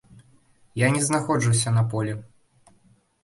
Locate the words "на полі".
1.75-2.17